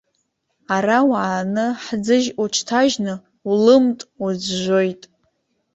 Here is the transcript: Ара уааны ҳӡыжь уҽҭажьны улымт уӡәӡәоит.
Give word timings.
Ара 0.75 0.97
уааны 1.09 1.65
ҳӡыжь 1.83 2.29
уҽҭажьны 2.41 3.13
улымт 3.51 3.99
уӡәӡәоит. 4.23 5.01